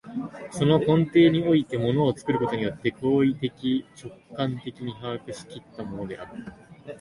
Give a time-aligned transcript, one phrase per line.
[0.49, 6.43] その根底において物を作ることによって行為的直観的に把握し来ったものである。